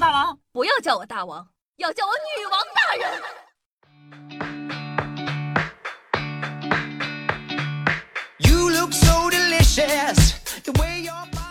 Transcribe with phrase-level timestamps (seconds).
[0.00, 3.06] 我大王，不要叫我大王，要叫我女王大人。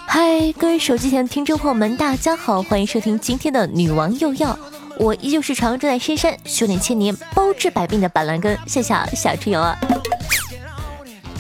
[0.07, 4.57] 嗨，各位手机前的听众朋友们，大家好，欢迎收听今天的女王又要。
[4.97, 9.77] 我依旧是常住在深山，修炼千年，包治百病的板蓝根，谢谢小春瑶啊。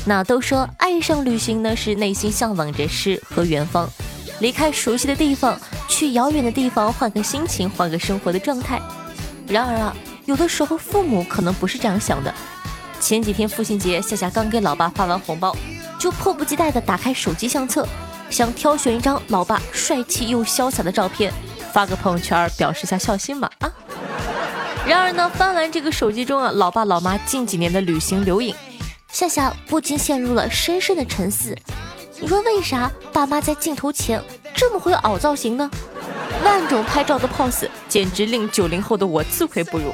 [0.05, 3.89] 那都说爱上旅行呢，是内心向往着诗和远方，
[4.41, 5.59] 离开熟悉的地方，
[5.99, 8.81] 去遥远的地方，换个心情，换个生活的状态。
[9.49, 9.93] 然而啊，
[10.23, 12.33] 有的时候父母可能不是这样想的。
[13.01, 15.53] 前几天父亲节，夏夏刚给老爸发完红包，
[15.99, 17.85] 就迫不及待地打开手机相册，
[18.29, 21.33] 想挑选一张老爸帅气又潇洒的照片，
[21.73, 23.69] 发个朋友圈表示下孝心嘛啊！
[24.87, 28.55] 然而呢，翻完这个手机中啊，老爸老妈近几年的旅行留影，
[29.11, 31.53] 夏夏不禁陷入了深深的沉思。
[32.21, 34.21] 你说为啥爸妈在镜头前
[34.53, 35.69] 这么会凹造型呢？
[36.43, 39.93] 万种拍照的 pose，简直令九零后的我自愧不如。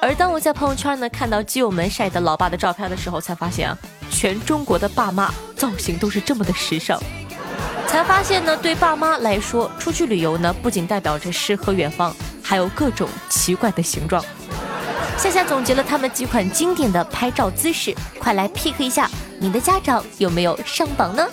[0.00, 3.76] 而当我在朋友圈呢看到基友们晒的老爸的照片的时候，才发现啊，
[4.10, 6.98] 全中国的爸妈造型都是这么的时尚。
[7.86, 14.24] 才发现呢，对爸妈来说，出去旅游呢不仅代表着诗和远方，还有各种奇怪的形状。
[15.18, 21.26] 夏夏总结了他们几款经典的拍照姿势，快来 pick 一下，你的家长有没有上榜呢？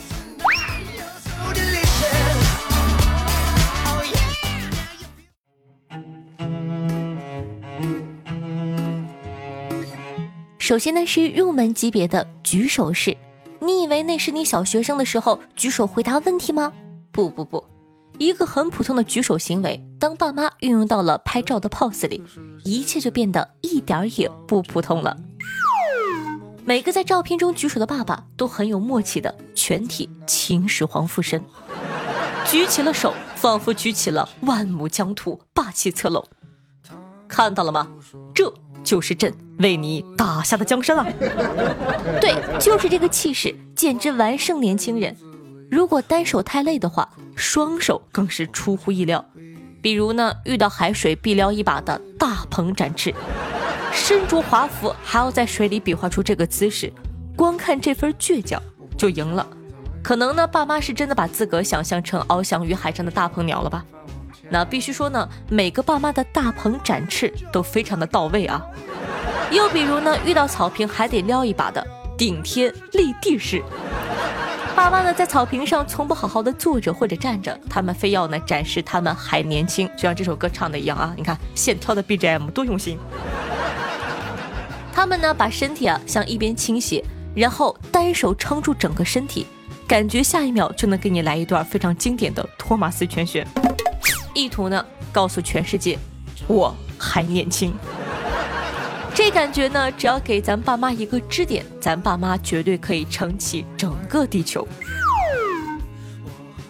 [10.60, 13.16] 首先呢是入门级别的举手式，
[13.60, 16.72] 你以为那是你小学生的时候举手回答问题吗？
[17.12, 17.64] 不不不，
[18.18, 22.22] 一个很普通的举手行为，当爸妈运用到了拍照的 pose 里，
[22.64, 25.16] 一切就变得一点也不普通了。
[26.66, 31.44] 每个在照片中举手的爸爸都很有默契的全体秦始皇附身，
[32.46, 36.26] 举起了手，仿佛举起了万亩疆土，霸气侧漏。
[37.28, 37.88] 看到了吗？
[38.34, 38.54] 这。
[38.84, 41.08] 就是朕为你打下的江山啊！
[42.20, 45.16] 对，就是这个气势，简直完胜年轻人。
[45.72, 49.24] 如果单手太累的话，双手更是出乎意料。
[49.82, 53.16] 比如呢，遇到海水必撩一把的大鹏展翅，
[53.94, 56.92] 身着华服还要在水里比划出这个姿势，
[57.36, 58.62] 光看这份倔强
[58.98, 59.48] 就赢了。
[60.04, 63.86] 可能呢，爸妈是真的把自个儿想象成翱翔于海上的大鹏鸟了吧？
[64.50, 68.62] 那必须说呢，每个爸妈的大鹏展翅都非常的到位啊。
[69.52, 71.86] 又比如呢，遇到草坪还得撩一把的
[72.18, 73.64] 顶天立地式。
[74.76, 81.14] 爸妈呢在草坪上从不好好的坐着或者站着，他们非要呢展示他们还年轻，就像这首歌唱的一样啊。
[81.16, 83.00] 你看现挑的 BGM 多用心。
[84.94, 87.04] 他们呢把身体啊向一边倾斜，
[87.36, 89.48] 然后单手撑住整个身体，
[89.88, 93.46] 感觉下一秒就能给你来一段非常经典的托马斯全旋。
[94.36, 95.98] 意图呢，告诉全世界，
[96.48, 97.74] 我还年轻。
[99.16, 104.68] 这感觉呢，只要给咱爸妈一个支点，咱爸妈绝对可以撑起整个地球。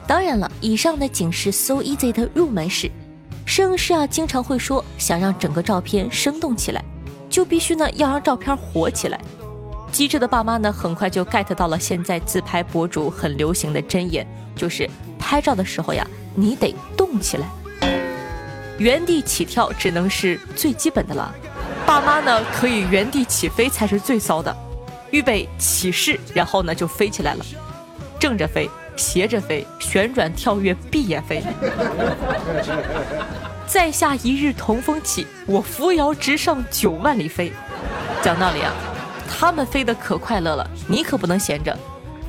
[0.08, 2.90] 当然了，以上呢仅是 so easy 的入门式。
[3.46, 6.84] 摄影师啊，经常会说，想让整个照片生动起来，
[7.34, 9.20] 就必须呢要让照片火起来。
[9.92, 14.24] 机智的爸妈呢，很快就 get 到了现在自拍博主很流行的真言，
[14.56, 16.08] 就是拍照的时候呀。
[16.36, 17.48] 你得动起来，
[18.80, 21.34] 原地起跳只能是最基本的了。
[21.86, 24.56] 爸妈呢可以原地起飞才是最骚的。
[25.12, 27.46] 预备起势，然后呢就飞起来了，
[28.20, 31.44] 正着飞，斜着飞，旋转跳跃，闭眼飞。
[33.74, 37.52] 在下一日同风起，我扶摇直上九万里飞。
[38.22, 38.72] 讲道理啊，
[39.28, 41.76] 他们飞得可快乐了，你可不能闲着，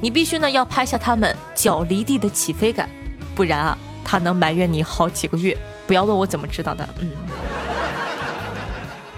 [0.00, 2.88] 你必须呢要拍下他们脚离地的起飞感，
[3.34, 3.77] 不然啊。
[4.03, 5.55] 他能埋怨你好几个月，
[5.87, 6.88] 不要问我怎么知道的。
[7.00, 7.10] 嗯，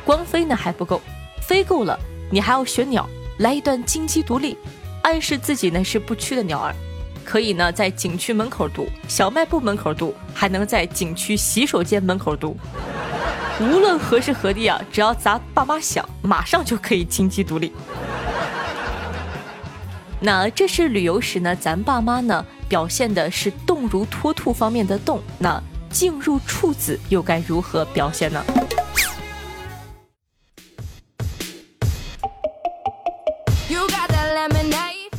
[0.05, 1.01] 光飞呢还不够，
[1.41, 1.97] 飞够了，
[2.29, 3.09] 你还要学鸟，
[3.39, 4.59] 来一段金鸡独立，
[5.03, 6.75] 暗示自己呢是不屈的鸟儿。
[7.27, 12.57] 可以呢在景区门口读，小卖部门口读，还能在景区洗手间门口读。
[13.61, 17.73] 无论何时何地啊，只要咱爸妈想，马上就可以金鸡独立。
[20.21, 28.45] 那这是旅游时呢，咱爸妈呢表现的是动如脱兔方面的动，那静入处子又该如何表现呢？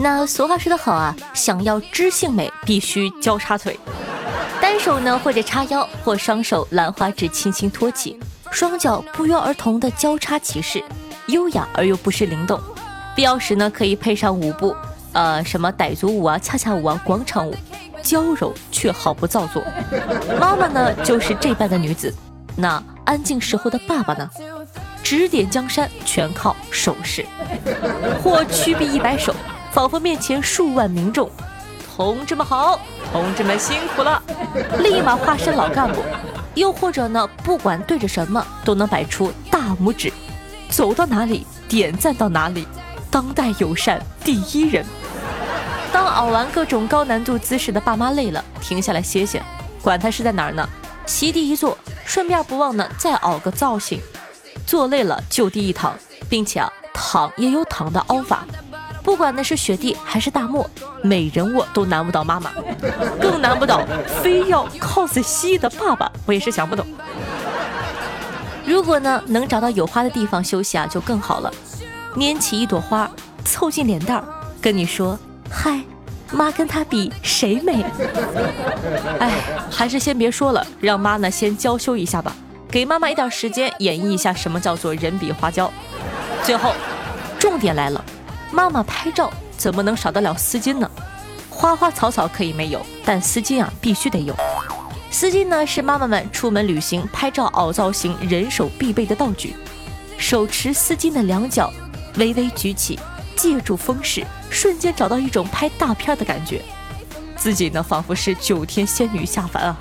[0.09, 3.77] 那俗话说得好啊，想要知性美，必须交叉腿，
[4.61, 8.17] 单手呢或者叉腰，或双手兰花指轻轻托起，
[8.49, 10.81] 双脚不约而同的交叉起势，
[11.25, 12.57] 优雅而又不失灵动。
[13.17, 14.73] 必要时呢，可以配上舞步，
[15.11, 17.53] 呃，什么傣族舞啊、恰恰舞啊、广场舞，
[18.01, 19.61] 娇柔却毫不造作。
[20.39, 22.15] 妈妈呢，就是这般的女子。
[22.55, 24.29] 那安静时候的爸爸呢？
[25.03, 27.25] 指点江山全靠手势，
[28.23, 29.33] 或屈臂一摆手，
[29.71, 31.29] 仿佛面前数万民众。
[31.95, 32.79] 同志们好，
[33.11, 34.21] 同志们辛苦了，
[34.79, 36.01] 立马化身老干部。
[36.53, 40.11] 又或者呢，不管对着什么，都能摆出大拇指，
[40.69, 42.67] 走到哪里点赞到哪里，
[43.09, 44.85] 当代友善第一人。
[45.91, 49.41] 当熬完各种高难度姿势的爸妈累了，停下来歇歇，
[49.81, 50.67] 管他是在哪儿呢，
[51.05, 53.99] 席地一坐，顺便不忘呢再熬个造型。
[54.65, 55.95] 坐累了就地一躺，
[56.29, 58.45] 并且啊躺也有躺的凹法，
[59.07, 60.69] 不管那是雪地还是大漠，
[61.01, 62.51] 美人我都难不倒妈妈，
[63.21, 63.81] 更难不倒
[64.21, 66.85] 非要 cos 蜥蜴的爸爸，我也是想不懂。
[68.65, 71.49] 如果呢能找到有花的地方休息啊，就更好了，
[72.17, 73.09] 拈起一朵花，
[73.45, 74.23] 凑近脸蛋儿，
[74.61, 75.17] 跟你说
[75.49, 75.79] 嗨，
[76.29, 77.85] 妈跟他比谁美？
[79.21, 79.31] 哎，
[79.71, 82.35] 还是先别说了，让妈呢先娇羞一下吧。
[82.69, 85.71] 给妈妈一点时间演绎一下什么叫做人比花娇。
[86.43, 86.73] 最后，
[87.39, 88.03] 重点来了，
[88.51, 90.89] 妈妈拍照怎么能少得了丝巾呢？
[91.49, 94.35] 花花草草可以没有，但丝巾啊必须得有。
[95.09, 99.55] 丝巾呢是妈妈们出门旅行拍照凹造型人手必备的道具。
[100.17, 101.71] 手持丝巾的两脚
[102.15, 102.99] 微微举起，
[103.35, 106.61] 借助风势，瞬间找到一种拍大片的感觉。
[107.35, 109.77] 自己呢仿佛是九天仙女下凡啊！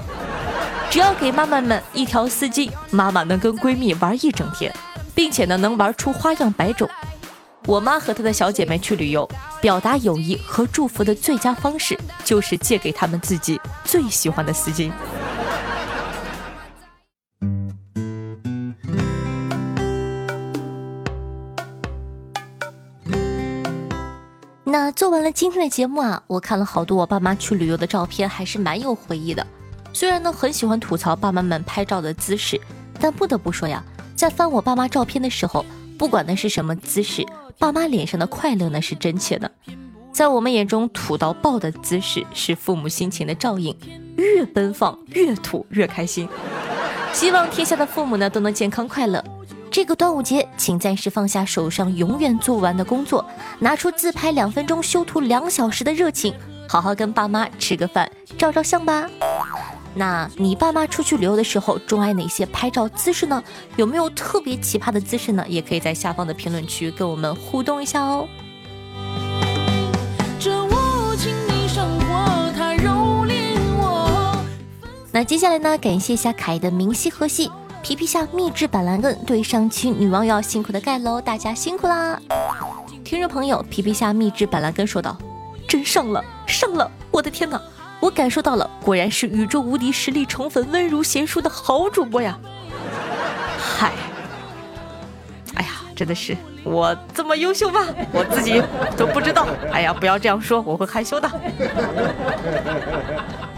[0.90, 4.72] 只要给妈妈们一条丝巾，妈妈能跟闺蜜玩一整天，
[5.14, 6.88] 并且呢能玩出花样百种。
[7.66, 9.28] 我妈和她的小姐妹去旅游，
[9.60, 14.92] 表达友谊和祝福的最佳方式就是借给她们自己最喜欢的丝巾。
[24.64, 29.44] 那做完了今天的节目啊，我看了好多我爸妈去旅游的照片，还是蛮有回忆的。
[29.92, 32.60] 虽然呢很喜欢吐槽爸妈们拍照的姿势，
[33.00, 33.82] 但不得不说呀，
[34.14, 35.64] 在翻我爸妈照片的时候，
[35.98, 37.24] 不管那是什么姿势，
[37.58, 39.50] 爸妈脸上的快乐呢是真切的。
[40.12, 43.76] 在我们眼中，土到爆的姿势是父母心情的照应，
[44.16, 46.28] 越奔放越土越开心。
[47.12, 49.22] 希望天下的父母呢都能健康快乐。
[49.70, 53.24] 这个端午节，请暂时放下手上永远做不完的工作，
[53.58, 56.34] 拿出自拍两分钟、修图两小时的热情，
[56.66, 59.06] 好好跟爸妈吃个饭、照照相吧。
[59.98, 63.42] 那你爸妈出去旅游的时候，钟爱哪些拍照姿势呢？
[63.76, 65.42] 有没有特别奇葩的姿势呢？
[65.48, 68.28] 也可以在下方的评论区跟我们互动一下哦。
[75.10, 75.78] 那接下来呢？
[75.78, 77.50] 感谢一下凯的明熙和系
[77.82, 82.20] 皮皮虾秘制板蓝根对上期女网友辛苦的盖楼，大家辛苦啦！
[83.02, 85.16] 听众朋友，皮皮虾秘制板蓝根说道
[85.66, 86.90] ：“真上了，上了！
[87.10, 87.58] 我的天哪！”
[88.00, 92.38] 我感受到了，果然是宇宙无敌实力宠粉温如贤淑的好主播呀！
[93.58, 93.92] 嗨，
[95.54, 97.86] 哎呀，真的是我这么优秀吗？
[98.12, 98.62] 我自己
[98.96, 99.46] 都不知道。
[99.72, 101.28] 哎呀，不要这样说，我会害羞的。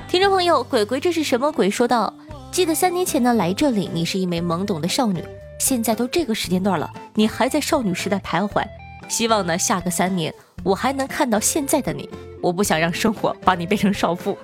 [0.09, 1.69] 听众朋友，鬼鬼这是什么鬼？
[1.69, 2.15] 说道：
[2.51, 5.23] 记得三年前呢来这里，你是一枚懵懂的少女，
[5.59, 8.65] 现在都这个时间段了，你还在少女时代徘徊。
[9.07, 12.09] 希望呢下个三年，我还能看到现在的你。
[12.41, 14.39] 我不想让生活把你变成少妇，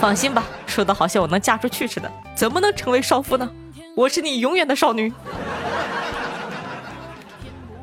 [0.00, 3.50] 放心吧，说的好像我能嫁出去似的，怎么能成为少妇呢？
[3.94, 5.12] 我是你永远的少女。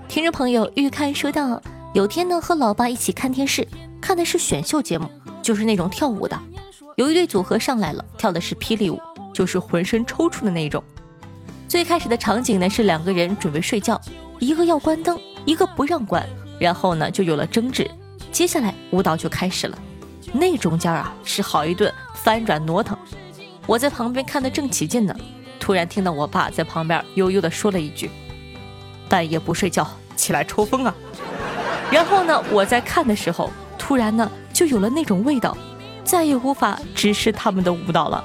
[0.08, 1.62] 听众朋友预看说道：
[1.94, 3.68] 有天呢和老爸一起看电视，
[4.02, 5.08] 看的是选秀节目，
[5.44, 6.40] 就是那种跳舞的，
[6.96, 9.00] 有一对组合上来了，跳的是霹雳舞，
[9.32, 10.84] 就是浑身抽搐的那种。
[11.68, 14.02] 最开始的场景呢是两个人准备睡觉，
[14.40, 16.28] 一个要关灯，一个不让管，
[16.60, 17.90] 然后呢就有了争执。
[18.34, 19.80] 接下来舞蹈就开始了，
[20.34, 22.98] 那中间啊是好一顿翻转挪腾，
[23.66, 25.16] 我在旁边看得正起劲呢，
[25.58, 28.12] 突然听到我爸在旁边悠悠地说了一句
[29.08, 30.94] ：“半夜不睡觉，起来抽风啊！”
[31.90, 35.58] 然后呢，我在看的时候，突然呢就有了那种味道，
[36.04, 38.22] 再也无法直视他们的舞蹈了。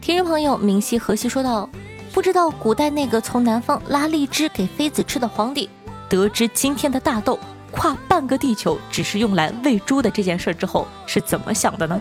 [0.00, 1.70] 听众朋友明熙和煦说道。
[2.12, 5.70] 不知道古代那个从南方拉荔枝给妃子吃的皇帝，
[6.08, 7.38] 得知今天的大豆
[7.70, 12.00] 跨半个地球只是用来喂猪的这件事之后是怎么想的呢？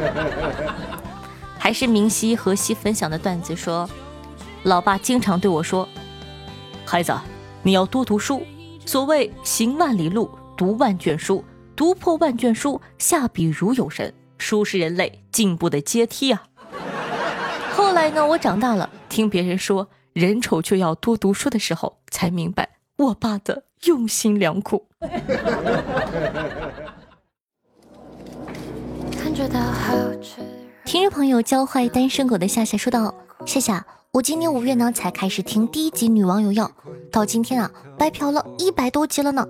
[1.58, 3.88] 还是明熙和熙分享的段子说，
[4.64, 5.88] 老爸经常对我说
[6.84, 7.14] ：“孩子，
[7.62, 8.42] 你要多读书。
[8.86, 11.44] 所谓行万里路，读万卷书，
[11.76, 14.12] 读破万卷书，下笔如有神。
[14.38, 16.42] 书是人类进步的阶梯啊。”
[17.90, 24.86] 后来呢，我长大了，听别人说人丑就要多读书的时候，才明白我爸的用心良苦。
[30.84, 33.12] 听众朋友教坏单身狗的夏夏说道
[33.44, 36.66] ：“夏夏，我今年五月呢才开始听第一集《女王有药》，
[37.10, 37.68] 到今天啊
[37.98, 39.44] 白嫖了一百多集了呢，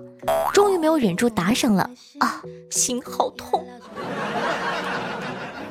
[0.51, 3.63] 终于没有忍住打赏了啊，心好痛。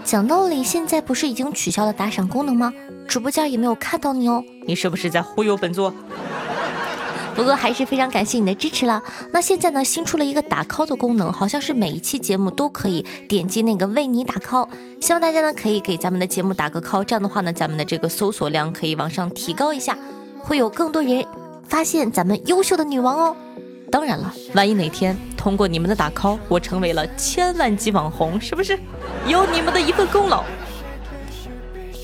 [0.04, 2.73] 讲道理，现在不是已经取消了打赏功能吗？
[3.07, 5.92] 直播间也没有看到你哦，你是不是在忽悠本座？”
[7.37, 9.02] 不过还是非常感谢你的支持了。
[9.33, 14.69] 那现在呢，新出了一个打 call 的功能，好像是每一期节目都可以点击那个为你打 call。
[15.00, 19.97] 希望大家呢可以给咱们的节目打个 call，这样的话呢，咱们的这个搜索量可以往上提高一下，
[20.40, 21.25] 会有更多人
[21.69, 23.37] 发现咱们优秀的女王哦。
[23.90, 28.78] 当然了，万一哪天通过你们的打 call，我成为了千万级网红，是不是
[29.26, 30.44] 有你们的一份功劳？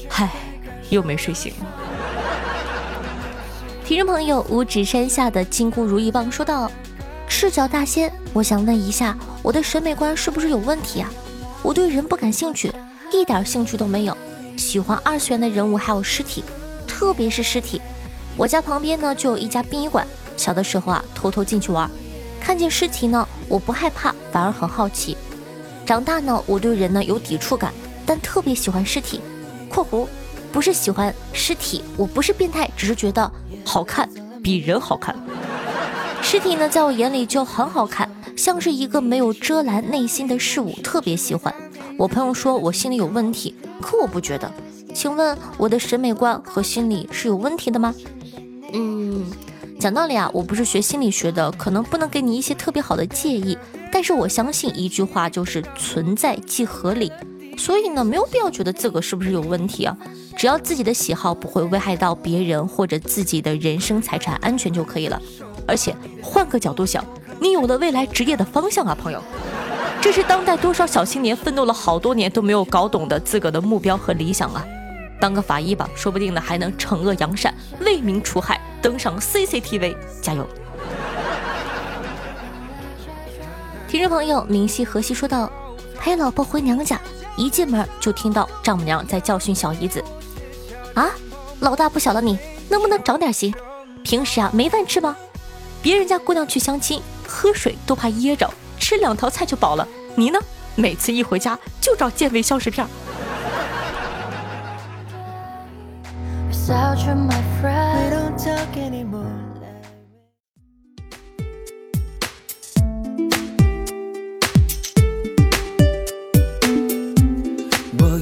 [0.08, 0.30] 嗨，
[0.88, 1.52] 又没睡醒。
[3.84, 6.70] 听众朋友，五指山下的金箍如意棒说道
[7.28, 11.10] ：“赤脚大仙，我想问一下，我的审美观是不是有问题啊？
[11.62, 12.72] 我对人不感兴趣，
[13.12, 14.16] 一点兴趣都没有，
[14.56, 16.42] 喜欢二次元的人物还有尸体，
[16.88, 17.82] 特别是尸体。
[18.34, 20.06] 我家旁边呢就有一家殡仪馆，
[20.38, 21.90] 小的时候啊偷偷进去玩，
[22.40, 25.16] 看见尸体呢我不害怕，反而很好奇。
[25.84, 27.72] 长大呢我对人呢有抵触感，
[28.04, 29.20] 但特别喜欢尸体。
[29.68, 30.06] （括弧）
[30.52, 33.30] 不是喜欢尸体，我不是变态，只是觉得
[33.64, 34.08] 好看，
[34.42, 35.14] 比人好看。
[36.22, 41.54] 尸体呢，在我眼里就很好看，像是一个没有遮拦内心的事物，特别喜欢。
[41.98, 44.50] 我朋友说我心里有问题，可我不觉得。
[44.94, 47.94] 请问我的审美观和心理是有问题的吗？
[48.72, 49.26] 嗯，
[49.78, 53.56] 讲道理啊，我不是学心理学的，可能不能给你一些特别好的建议，
[53.92, 57.12] 但是我相信一句话，就是存在即合理。
[57.58, 59.96] 所以呢，没有必要觉得自个是不是有问题啊，
[60.34, 65.20] 只要自己的喜好不会危害到别人或者自己的人身财产安全就可以了。
[65.66, 67.04] 而且换个角度想，
[67.38, 69.22] 你有了未来职业的方向啊，朋友，
[70.00, 74.64] 这是当代多少小青年奋斗了好多年都没有搞懂的自个的目标和理想啊。
[75.20, 80.46] 当个法医吧，说不定呢还能惩恶扬善，为民除害，登上 CCTV，加油！
[83.88, 85.50] 听众朋友，明熙河西说道
[85.98, 87.00] ：“陪老婆回娘家。”
[87.36, 90.04] 一进门就听到丈母娘在教训小姨子
[90.94, 91.10] ：“啊，
[91.58, 92.38] 老大不小了，你
[92.68, 93.52] 能不能长点心？
[94.04, 95.16] 平时啊没饭吃吗？
[95.82, 99.88] 别人家姑娘去相亲，喝水都怕噎着，吃两条菜就饱了。
[100.14, 100.38] 你呢？
[100.76, 102.86] 每次一回家就找健胃消食片。”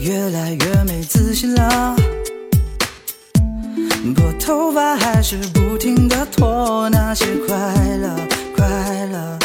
[0.00, 1.96] 越来越没自信了，
[4.14, 7.56] 拨头发还是不停的拖，那些快
[7.96, 8.14] 乐
[8.54, 9.38] 快乐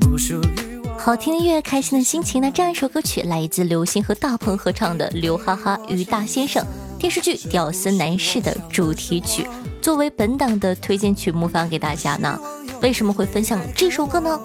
[0.00, 0.98] 不属于我。
[0.98, 2.42] 好听的音乐，开心的心情。
[2.42, 6.64] 那这样一首歌曲来自刘星和大鹏合唱的《刘哈哈与大先生》
[7.00, 9.48] 电视剧《屌丝男士》的主题曲，
[9.80, 12.38] 作为本档的推荐曲目放给大家呢。
[12.82, 14.38] 为什么会分享这首歌呢？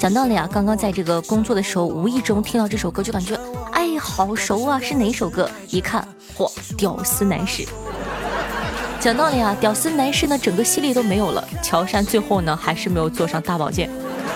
[0.00, 3.38] 讲道理啊，刚刚在这个工作的时候，无意中听到这首歌，就感觉
[3.72, 4.80] 哎，好熟啊！
[4.80, 5.50] 是哪首歌？
[5.68, 6.02] 一看，
[6.34, 7.66] 嚯，屌丝男士。
[8.98, 11.46] 讲道理啊，屌丝男士呢，整个系列都没有了。
[11.62, 13.90] 乔杉最后呢，还是没有坐上大宝剑。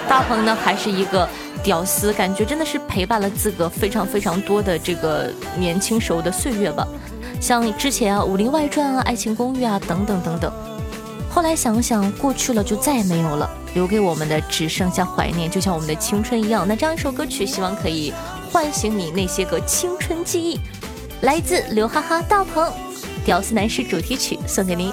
[0.07, 1.27] 大鹏呢，还是一个
[1.63, 6.87] 屌丝，感觉真的是陪伴了自个非常非常多的这个年轻时候的岁月吧。
[7.43, 10.53] 像之前啊，《武林外传》啊，《爱情公寓》啊，等等等等。
[11.29, 16.65] 后来想想，过去了就再也没有了，留给我们的只剩下怀念，就像我们的青春一样。
[16.69, 18.15] 那这样一首歌曲，希望可以
[18.53, 20.61] 唤醒你那些个青春记忆。
[21.23, 22.65] 来自刘哈哈大鹏
[23.25, 24.93] 《屌丝男士》主题曲，送给您。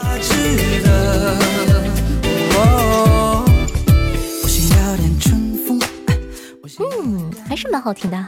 [7.03, 8.25] 嗯，还是蛮好听的。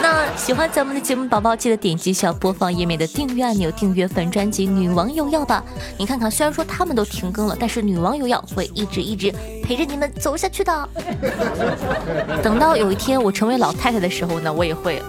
[0.00, 5.64] 那喜欢咱们的节目宝宝，记得点击一下播放页面的订阅按钮，订阅本专辑《女王有药》吧。
[5.96, 10.88] 你看看，虽然说他们都停更了，但是《女王有药》会一直一直陪着你们走下去的。
[12.42, 15.02] 等到有一天我成为老太太的时候呢，我也会。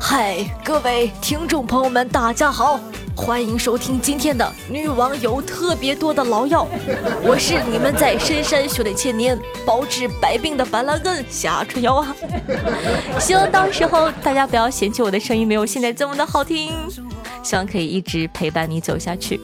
[0.00, 2.80] 嗨，各位听众朋友们，大家好。
[3.20, 6.66] 欢迎收听今天的女网友特别多的老药，
[7.22, 12.16] 我是你们在深山修炼千年、包治百病的板蓝根夏春瑶啊！
[13.20, 16.72] 希望到时候大家不要嫌弃我的声音没有现在这么的好听，
[17.42, 19.38] 希望可以一直陪伴你走下去。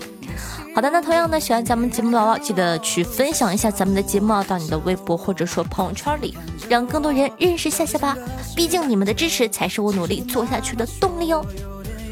[0.75, 6.35] 好的，那同样呢，喜欢咱们节目的宝宝记得去分享一下咱们的节目啊，到你的微博或者说朋友圈里，
[6.67, 8.17] 让更多人认识夏夏吧。
[8.57, 11.45] 毕竟你们的支持才是我努力做下去的动力哦。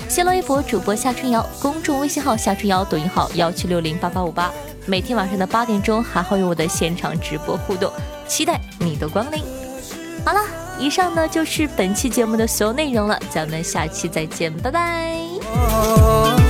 [0.09, 4.53] 新浪微博主播夏春瑶，公众微信号夏春瑶，抖音号幺七六零八八五八。
[4.87, 7.91] 每天晚上的八点钟还会有我的现场直播互动，
[8.29, 9.43] 期待你的光临。
[10.25, 10.41] 好了，
[10.79, 16.44] 以上呢就是本期节目的所有内容了，咱们下期再见，拜拜。